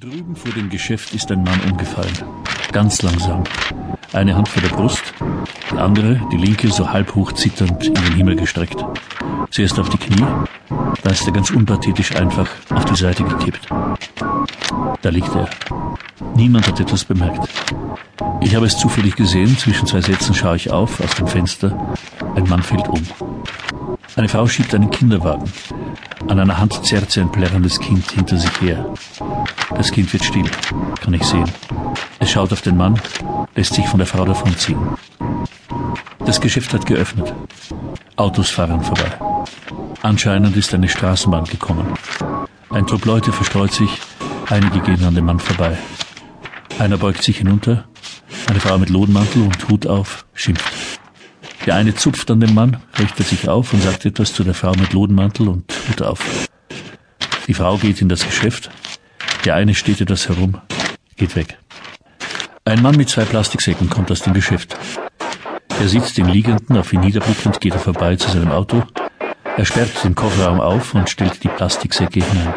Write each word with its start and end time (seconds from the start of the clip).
Drüben 0.00 0.34
vor 0.34 0.50
dem 0.52 0.70
Geschäft 0.70 1.14
ist 1.14 1.30
ein 1.30 1.44
Mann 1.44 1.60
umgefallen. 1.70 2.16
Ganz 2.72 3.02
langsam. 3.02 3.44
Eine 4.14 4.34
Hand 4.34 4.48
vor 4.48 4.62
der 4.62 4.70
Brust, 4.70 5.12
die 5.70 5.76
andere, 5.76 6.18
die 6.32 6.38
linke, 6.38 6.72
so 6.72 6.90
halb 6.90 7.14
hoch 7.14 7.30
zitternd 7.32 7.86
in 7.86 7.94
den 7.94 8.14
Himmel 8.14 8.36
gestreckt. 8.36 8.82
Zuerst 9.50 9.78
auf 9.78 9.90
die 9.90 9.98
Knie, 9.98 10.24
dann 11.02 11.12
ist 11.12 11.26
er 11.26 11.32
ganz 11.32 11.50
unpathetisch 11.50 12.16
einfach 12.16 12.48
auf 12.70 12.86
die 12.86 12.96
Seite 12.96 13.22
gekippt. 13.22 13.68
Da 15.02 15.10
liegt 15.10 15.34
er. 15.34 15.50
Niemand 16.36 16.66
hat 16.66 16.80
etwas 16.80 17.04
bemerkt. 17.04 17.46
Ich 18.40 18.56
habe 18.56 18.66
es 18.66 18.78
zufällig 18.78 19.14
gesehen, 19.14 19.58
zwischen 19.58 19.86
zwei 19.86 20.00
Sätzen 20.00 20.34
schaue 20.34 20.56
ich 20.56 20.70
auf, 20.70 21.00
aus 21.00 21.14
dem 21.16 21.28
Fenster. 21.28 21.94
Ein 22.34 22.48
Mann 22.48 22.62
fällt 22.62 22.88
um. 22.88 23.02
Eine 24.14 24.28
Frau 24.28 24.46
schiebt 24.46 24.74
einen 24.74 24.90
Kinderwagen. 24.90 25.50
An 26.28 26.38
einer 26.38 26.58
Hand 26.58 26.84
zerrt 26.84 27.10
sie 27.10 27.20
ein 27.20 27.32
plärrendes 27.32 27.80
Kind 27.80 28.10
hinter 28.12 28.36
sich 28.36 28.60
her. 28.60 28.92
Das 29.74 29.90
Kind 29.90 30.12
wird 30.12 30.24
still, 30.24 30.50
kann 31.00 31.14
ich 31.14 31.24
sehen. 31.24 31.50
Es 32.18 32.30
schaut 32.30 32.52
auf 32.52 32.62
den 32.62 32.76
Mann, 32.76 33.00
lässt 33.54 33.74
sich 33.74 33.86
von 33.86 33.98
der 33.98 34.06
Frau 34.06 34.24
davonziehen. 34.24 34.78
Das 36.24 36.40
Geschäft 36.40 36.72
hat 36.74 36.86
geöffnet. 36.86 37.32
Autos 38.16 38.50
fahren 38.50 38.82
vorbei. 38.82 39.10
Anscheinend 40.02 40.56
ist 40.56 40.74
eine 40.74 40.88
Straßenbahn 40.88 41.44
gekommen. 41.44 41.86
Ein 42.70 42.86
Trupp 42.86 43.04
Leute 43.04 43.32
verstreut 43.32 43.72
sich, 43.72 44.00
einige 44.48 44.80
gehen 44.80 45.04
an 45.04 45.14
dem 45.14 45.24
Mann 45.24 45.40
vorbei. 45.40 45.76
Einer 46.78 46.98
beugt 46.98 47.22
sich 47.22 47.38
hinunter, 47.38 47.84
eine 48.48 48.60
Frau 48.60 48.78
mit 48.78 48.90
Lodenmantel 48.90 49.42
und 49.42 49.68
Hut 49.68 49.86
auf 49.86 50.24
schimpft. 50.34 50.81
Der 51.66 51.76
eine 51.76 51.94
zupft 51.94 52.30
an 52.30 52.40
dem 52.40 52.54
Mann, 52.54 52.78
richtet 52.98 53.28
sich 53.28 53.48
auf 53.48 53.72
und 53.72 53.82
sagt 53.82 54.04
etwas 54.04 54.32
zu 54.32 54.42
der 54.42 54.54
Frau 54.54 54.72
mit 54.72 54.92
Lodenmantel 54.92 55.48
und 55.48 55.72
Hut 55.88 56.02
auf. 56.02 56.48
Die 57.46 57.54
Frau 57.54 57.76
geht 57.76 58.00
in 58.00 58.08
das 58.08 58.24
Geschäft, 58.24 58.70
der 59.44 59.54
eine 59.54 59.74
steht 59.74 60.00
etwas 60.00 60.28
herum, 60.28 60.60
geht 61.16 61.36
weg. 61.36 61.58
Ein 62.64 62.82
Mann 62.82 62.96
mit 62.96 63.08
zwei 63.08 63.24
Plastiksäcken 63.24 63.90
kommt 63.90 64.10
aus 64.10 64.22
dem 64.22 64.34
Geschäft. 64.34 64.76
Er 65.80 65.88
sitzt 65.88 66.16
den 66.16 66.28
Liegenden, 66.28 66.76
auf 66.76 66.92
ihn 66.92 67.00
niederblickend 67.00 67.60
geht 67.60 67.74
er 67.74 67.80
vorbei 67.80 68.16
zu 68.16 68.30
seinem 68.30 68.52
Auto. 68.52 68.82
Er 69.56 69.64
sperrt 69.64 70.04
den 70.04 70.14
Kofferraum 70.14 70.60
auf 70.60 70.94
und 70.94 71.10
stellt 71.10 71.42
die 71.42 71.48
Plastiksäcke 71.48 72.24
hinein. 72.24 72.54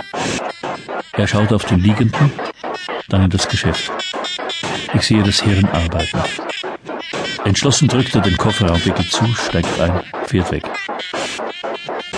Er 1.14 1.28
schaut 1.28 1.52
auf 1.54 1.66
den 1.66 1.80
Liegenden, 1.80 2.32
dann 3.10 3.24
in 3.24 3.30
das 3.30 3.48
Geschäft. 3.48 3.92
Ich 4.94 5.02
sehe 5.02 5.24
das 5.24 5.44
Herren 5.46 5.68
arbeiten. 5.70 6.20
Entschlossen 7.46 7.88
drückt 7.88 8.16
er 8.16 8.22
den 8.22 8.38
Kofferraumdeckel 8.38 9.06
zu, 9.08 9.24
steigt 9.36 9.80
ein, 9.80 10.02
fährt 10.26 10.52
weg. 10.52 10.64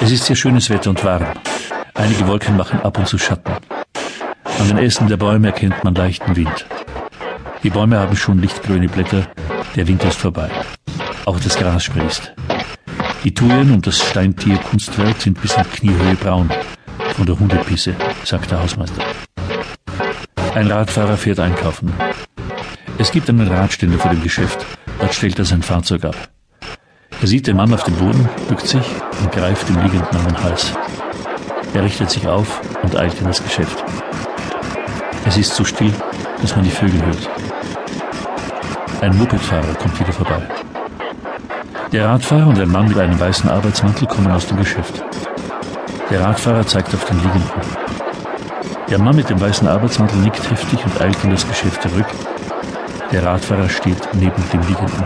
Es 0.02 0.10
ist 0.10 0.24
sehr 0.24 0.38
schönes 0.38 0.70
Wetter 0.70 0.90
und 0.90 1.04
warm. 1.04 1.26
Einige 1.94 2.26
Wolken 2.28 2.56
machen 2.56 2.80
ab 2.80 2.98
und 2.98 3.10
zu 3.10 3.18
Schatten. 3.18 3.52
An 4.60 4.68
den 4.70 4.78
Ästen 4.78 5.08
der 5.08 5.18
Bäume 5.18 5.48
erkennt 5.48 5.84
man 5.84 5.96
leichten 5.96 6.34
Wind. 6.38 6.66
Die 7.62 7.70
Bäume 7.70 8.00
haben 8.00 8.16
schon 8.16 8.40
lichtgrüne 8.40 8.88
Blätter, 8.88 9.28
der 9.76 9.88
Winter 9.90 10.08
ist 10.08 10.20
vorbei. 10.20 10.50
Auch 11.26 11.40
das 11.42 11.58
Gras 11.58 11.84
sprießt. 11.84 12.34
Die 13.26 13.34
Thujen 13.34 13.74
und 13.74 13.86
das 13.86 14.00
Steintier-Kunstwerk 14.00 15.22
sind 15.22 15.42
bis 15.42 15.58
in 15.58 15.70
Kniehöhe 15.70 16.16
braun, 16.16 16.50
von 17.16 17.26
der 17.26 17.38
Hundepisse, 17.38 17.96
sagt 18.24 18.52
der 18.52 18.62
Hausmeister. 18.62 19.04
Ein 20.56 20.72
Radfahrer 20.72 21.18
fährt 21.18 21.42
einkaufen. 21.42 21.92
Es 22.98 23.12
gibt 23.12 23.30
einen 23.30 23.48
Radständer 23.48 23.98
vor 23.98 24.12
dem 24.12 24.24
Geschäft. 24.24 24.66
Dort 25.00 25.14
stellt 25.14 25.38
er 25.40 25.46
sein 25.46 25.62
Fahrzeug 25.62 26.06
ab. 26.06 26.16
Er 27.22 27.28
sieht 27.28 27.48
den 27.48 27.58
Mann 27.58 27.74
auf 27.74 27.84
dem 27.84 27.96
Boden, 27.96 28.30
bückt 28.48 28.68
sich 28.68 28.86
und 29.22 29.32
greift 29.32 29.68
dem 29.70 29.82
Liegenden 29.82 30.18
an 30.18 30.28
den 30.28 30.44
Hals. 30.44 30.74
Er 31.74 31.84
richtet 31.84 32.10
sich 32.10 32.28
auf 32.28 32.62
und 32.84 32.96
eilt 32.96 33.20
in 33.20 33.28
das 33.28 33.44
Geschäft. 33.44 33.84
Es 35.26 35.38
ist 35.38 35.54
so 35.54 35.64
still, 35.64 35.94
dass 36.42 36.56
man 36.56 36.64
die 36.64 36.72
Vögel 36.72 37.04
hört. 37.06 37.30
Ein 39.02 39.18
Mopedfahrer 39.18 39.74
kommt 39.76 40.00
wieder 40.00 40.14
vorbei. 40.14 40.42
Der 41.92 42.06
Radfahrer 42.06 42.48
und 42.48 42.60
ein 42.60 42.70
Mann 42.70 42.88
mit 42.88 42.98
einem 42.98 43.20
weißen 43.20 43.50
Arbeitsmantel 43.50 44.08
kommen 44.08 44.32
aus 44.32 44.48
dem 44.48 44.58
Geschäft. 44.58 45.04
Der 46.10 46.22
Radfahrer 46.22 46.66
zeigt 46.66 46.94
auf 46.94 47.06
den 47.06 47.18
Liegenden. 47.18 47.52
Der 48.90 49.00
Mann 49.00 49.16
mit 49.16 49.30
dem 49.30 49.40
weißen 49.40 49.68
Arbeitsmantel 49.68 50.18
nickt 50.20 50.50
heftig 50.50 50.84
und 50.86 51.02
eilt 51.02 51.24
in 51.24 51.32
das 51.32 51.48
Geschäft 51.48 51.82
zurück, 51.82 52.08
der 53.12 53.24
Radfahrer 53.24 53.70
steht 53.70 54.10
neben 54.14 54.50
dem 54.52 54.62
Liegenden. 54.62 55.06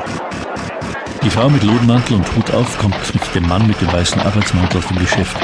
Die 1.23 1.29
Frau 1.29 1.49
mit 1.49 1.63
Lodenmantel 1.63 2.15
und 2.15 2.35
Hut 2.35 2.51
auf 2.51 2.77
kommt 2.77 2.95
mit 3.13 3.35
dem 3.35 3.47
Mann 3.47 3.67
mit 3.67 3.79
dem 3.79 3.91
weißen 3.91 4.21
Arbeitsmantel 4.21 4.79
aus 4.79 4.87
dem 4.87 4.97
Geschäft. 4.97 5.37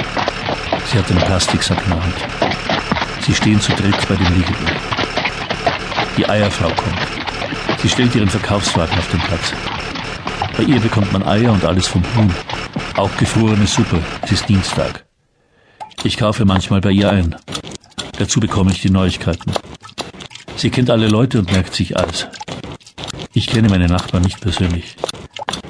Sie 0.91 0.97
hat 0.97 1.09
einen 1.11 1.19
Plastiksack 1.19 1.81
in 1.83 1.91
der 1.91 2.03
Hand. 2.03 2.15
Sie 3.21 3.35
stehen 3.35 3.61
zu 3.61 3.71
dritt 3.73 4.07
bei 4.07 4.15
dem 4.15 4.33
Liegenden. 4.33 4.67
Die 6.17 6.27
Eierfrau 6.27 6.69
kommt. 6.69 7.79
Sie 7.81 7.89
stellt 7.89 8.15
ihren 8.15 8.29
Verkaufswagen 8.29 8.97
auf 8.97 9.11
den 9.11 9.19
Platz. 9.19 9.53
Bei 10.55 10.63
ihr 10.63 10.79
bekommt 10.79 11.13
man 11.13 11.23
Eier 11.23 11.51
und 11.51 11.63
alles 11.63 11.87
vom 11.87 12.03
Huhn. 12.15 12.33
Auch 12.95 13.15
gefrorene 13.17 13.67
Suppe. 13.67 13.99
Es 14.23 14.31
ist 14.31 14.49
Dienstag. 14.49 15.05
Ich 16.03 16.17
kaufe 16.17 16.45
manchmal 16.45 16.81
bei 16.81 16.91
ihr 16.91 17.11
ein. 17.11 17.35
Dazu 18.17 18.39
bekomme 18.39 18.71
ich 18.71 18.81
die 18.81 18.89
Neuigkeiten. 18.89 19.51
Sie 20.55 20.71
kennt 20.71 20.89
alle 20.89 21.07
Leute 21.07 21.37
und 21.37 21.51
merkt 21.51 21.75
sich 21.75 21.95
alles. 21.95 22.27
Ich 23.37 23.45
kenne 23.45 23.69
meine 23.69 23.85
Nachbarn 23.85 24.23
nicht 24.23 24.41
persönlich. 24.41 24.95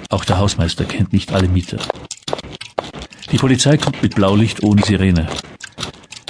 Auch 0.09 0.23
der 0.23 0.37
Hausmeister 0.37 0.85
kennt 0.85 1.11
nicht 1.11 1.33
alle 1.33 1.49
Mieter. 1.49 1.77
Die 3.29 3.37
Polizei 3.37 3.75
kommt 3.75 4.01
mit 4.01 4.15
Blaulicht 4.15 4.63
ohne 4.63 4.81
Sirene. 4.85 5.27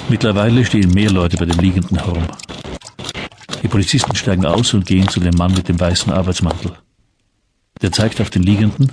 Mittlerweile 0.08 0.64
stehen 0.64 0.90
mehr 0.90 1.12
Leute 1.12 1.36
bei 1.36 1.44
dem 1.44 1.60
Liegenden 1.60 1.96
herum. 1.96 2.24
Die 3.62 3.68
Polizisten 3.68 4.16
steigen 4.16 4.46
aus 4.46 4.74
und 4.74 4.84
gehen 4.84 5.06
zu 5.06 5.20
dem 5.20 5.36
Mann 5.36 5.54
mit 5.54 5.68
dem 5.68 5.78
weißen 5.78 6.12
Arbeitsmantel. 6.12 6.72
Der 7.82 7.92
zeigt 7.92 8.20
auf 8.20 8.30
den 8.30 8.42
Liegenden, 8.42 8.90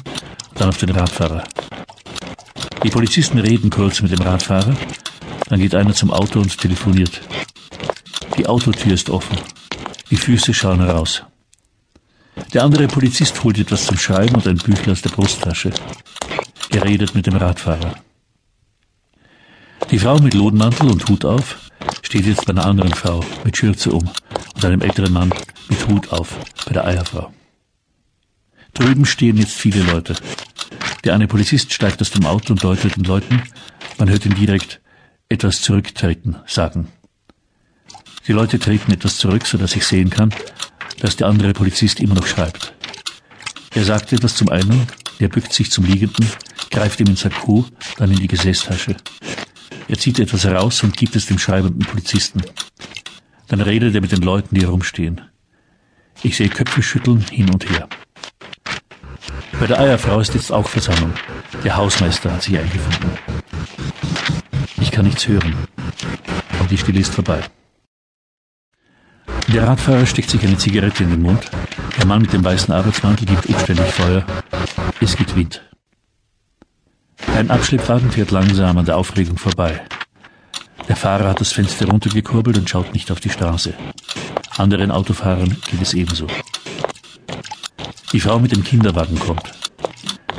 dann 0.53 0.69
auf 0.69 0.77
den 0.77 0.91
Radfahrer. 0.91 1.45
Die 2.83 2.91
Polizisten 2.91 3.39
reden 3.39 3.71
kurz 3.71 4.03
mit 4.03 4.11
dem 4.11 4.21
Radfahrer, 4.21 4.75
dann 5.49 5.59
geht 5.59 5.73
einer 5.73 5.95
zum 5.95 6.11
Auto 6.11 6.41
und 6.41 6.55
telefoniert. 6.55 7.21
Die 8.37 8.45
Autotür 8.45 8.93
ist 8.93 9.09
offen. 9.09 9.35
Die 10.11 10.17
Füße 10.17 10.53
schauen 10.53 10.85
heraus. 10.85 11.23
Der 12.55 12.63
andere 12.63 12.87
Polizist 12.87 13.43
holt 13.43 13.59
etwas 13.59 13.85
zum 13.85 13.97
Schreiben 13.97 14.35
und 14.35 14.47
ein 14.47 14.55
Büchlein 14.55 14.91
aus 14.91 15.01
der 15.01 15.09
Brusttasche. 15.09 15.73
Er 16.69 16.85
redet 16.85 17.13
mit 17.13 17.27
dem 17.27 17.35
Radfahrer. 17.35 17.95
Die 19.91 19.99
Frau 19.99 20.19
mit 20.19 20.33
Lodenmantel 20.33 20.89
und 20.89 21.05
Hut 21.09 21.25
auf 21.25 21.69
steht 22.01 22.25
jetzt 22.25 22.45
bei 22.45 22.53
einer 22.53 22.65
anderen 22.65 22.93
Frau 22.93 23.25
mit 23.43 23.57
Schürze 23.57 23.91
um 23.91 24.09
und 24.55 24.63
einem 24.63 24.79
älteren 24.79 25.11
Mann 25.11 25.33
mit 25.67 25.85
Hut 25.89 26.13
auf 26.13 26.39
bei 26.65 26.71
der 26.71 26.85
Eierfrau. 26.85 27.33
Drüben 28.73 29.05
stehen 29.05 29.35
jetzt 29.35 29.55
viele 29.55 29.83
Leute. 29.83 30.15
Der 31.03 31.13
eine 31.13 31.27
Polizist 31.27 31.73
steigt 31.73 31.99
aus 31.99 32.11
dem 32.11 32.25
Auto 32.25 32.53
und 32.53 32.63
deutet 32.63 32.95
den 32.95 33.03
Leuten, 33.03 33.43
man 33.97 34.09
hört 34.09 34.25
ihn 34.25 34.33
direkt 34.33 34.79
etwas 35.27 35.61
zurücktreten 35.61 36.37
sagen. 36.45 36.87
Die 38.27 38.31
Leute 38.31 38.59
treten 38.59 38.93
etwas 38.93 39.17
zurück, 39.17 39.45
so 39.45 39.57
dass 39.57 39.75
ich 39.75 39.85
sehen 39.85 40.09
kann, 40.09 40.33
dass 41.05 41.17
der 41.17 41.27
andere 41.27 41.53
Polizist 41.53 41.99
immer 41.99 42.15
noch 42.15 42.25
schreibt. 42.25 42.73
Er 43.75 43.83
sagt 43.83 44.11
etwas 44.11 44.35
zum 44.35 44.49
einen, 44.49 44.87
der 45.19 45.27
bückt 45.27 45.53
sich 45.53 45.69
zum 45.69 45.85
Liegenden, 45.85 46.27
greift 46.71 46.99
ihm 46.99 47.05
ins 47.05 47.19
Sakko, 47.19 47.63
dann 47.97 48.09
in 48.09 48.17
die 48.17 48.27
Gesäßtasche. 48.27 48.95
Er 49.87 49.99
zieht 49.99 50.17
etwas 50.17 50.45
heraus 50.45 50.81
und 50.81 50.97
gibt 50.97 51.15
es 51.15 51.27
dem 51.27 51.37
schreibenden 51.37 51.87
Polizisten. 51.87 52.41
Dann 53.49 53.61
redet 53.61 53.93
er 53.93 54.01
mit 54.01 54.13
den 54.13 54.23
Leuten, 54.23 54.55
die 54.55 54.61
herumstehen. 54.61 55.21
Ich 56.23 56.37
sehe 56.37 56.49
Köpfe 56.49 56.81
schütteln 56.81 57.23
hin 57.29 57.51
und 57.51 57.69
her. 57.69 57.87
Bei 59.59 59.67
der 59.67 59.79
Eierfrau 59.79 60.19
ist 60.19 60.33
jetzt 60.33 60.51
auch 60.51 60.67
Versammlung. 60.67 61.13
Der 61.63 61.75
Hausmeister 61.75 62.33
hat 62.33 62.41
sich 62.41 62.57
eingefunden. 62.57 63.11
Ich 64.81 64.89
kann 64.89 65.05
nichts 65.05 65.27
hören. 65.27 65.55
Aber 66.57 66.67
die 66.67 66.79
Stille 66.79 66.99
ist 66.99 67.13
vorbei. 67.13 67.43
Der 69.47 69.67
Radfahrer 69.67 70.05
steckt 70.05 70.29
sich 70.29 70.43
eine 70.43 70.57
Zigarette 70.57 71.03
in 71.03 71.11
den 71.11 71.21
Mund. 71.21 71.49
Der 71.97 72.05
Mann 72.05 72.21
mit 72.21 72.33
dem 72.33 72.43
weißen 72.43 72.73
Arbeitsmantel 72.73 73.27
gibt 73.27 73.45
umständlich 73.45 73.91
Feuer. 73.91 74.25
Es 74.99 75.15
geht 75.15 75.35
Wind. 75.35 75.61
Ein 77.35 77.51
Abschleppwagen 77.51 78.11
fährt 78.11 78.31
langsam 78.31 78.77
an 78.77 78.85
der 78.85 78.97
Aufregung 78.97 79.37
vorbei. 79.37 79.81
Der 80.87 80.95
Fahrer 80.95 81.29
hat 81.29 81.41
das 81.41 81.51
Fenster 81.51 81.87
runtergekurbelt 81.87 82.57
und 82.57 82.69
schaut 82.69 82.93
nicht 82.93 83.11
auf 83.11 83.19
die 83.19 83.29
Straße. 83.29 83.73
Anderen 84.57 84.91
Autofahrern 84.91 85.57
geht 85.69 85.81
es 85.81 85.93
ebenso. 85.93 86.27
Die 88.11 88.19
Frau 88.19 88.39
mit 88.39 88.51
dem 88.51 88.63
Kinderwagen 88.63 89.19
kommt. 89.19 89.51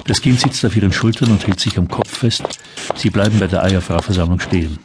Das 0.07 0.21
Kind 0.21 0.41
sitzt 0.41 0.65
auf 0.65 0.77
ihren 0.77 0.93
Schultern 0.93 1.31
und 1.31 1.47
hält 1.47 1.61
sich 1.61 1.77
am 1.79 1.89
Kopf 1.89 2.19
fest. 2.19 2.45
Sie 2.95 3.11
bleiben 3.11 3.39
bei 3.39 3.47
der 3.47 3.63
Eierfrau-Versammlung 3.65 4.41
stehen. 4.41 4.79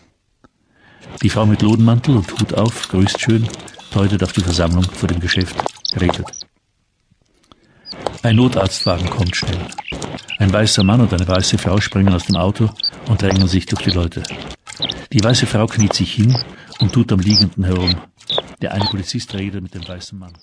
Die 1.22 1.30
Frau 1.30 1.46
mit 1.46 1.62
Lodenmantel 1.62 2.18
und 2.18 2.32
Hut 2.32 2.54
auf 2.56 2.90
grüßt 2.90 3.22
schön, 3.22 3.48
deutet 3.92 4.24
auf 4.24 4.34
die 4.34 4.42
Versammlung 4.42 4.84
vor 4.84 5.08
dem 5.08 5.20
Geschäft, 5.20 5.56
redet. 6.00 6.26
Ein 8.24 8.36
Notarztwagen 8.36 9.10
kommt 9.10 9.36
schnell. 9.36 9.68
Ein 10.40 10.52
weißer 10.52 10.84
Mann 10.84 11.02
und 11.02 11.14
eine 11.14 11.28
weiße 11.28 11.58
Frau 11.58 11.80
springen 11.80 12.14
aus 12.14 12.26
dem 12.26 12.36
Auto 12.36 12.70
und 13.08 13.22
drängen 13.22 13.48
sich 13.48 13.66
durch 13.66 13.84
die 13.84 13.92
Leute. 13.92 14.24
Die 15.12 15.24
weiße 15.24 15.46
Frau 15.46 15.66
kniet 15.68 15.94
sich 15.94 16.14
hin 16.14 16.36
und 16.80 16.94
tut 16.94 17.12
am 17.12 17.20
Liegenden 17.20 17.64
herum. 17.64 17.96
Der 18.62 18.74
eine 18.74 18.86
Polizist 18.86 19.34
redet 19.34 19.62
mit 19.62 19.74
dem 19.74 19.88
weißen 19.88 20.18
Mann. 20.18 20.34